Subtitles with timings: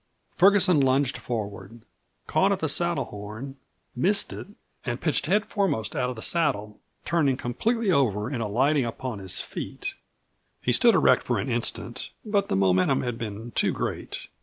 [0.35, 1.83] Ferguson lunged forward,
[2.25, 3.57] caught at the saddle horn,
[3.95, 4.47] missed it,
[4.83, 9.41] and pitched head foremost out of the saddle, turning completely over and alighting upon his
[9.41, 9.93] feet.
[10.59, 14.27] He stood erect for an instant, but the momentum had been too great.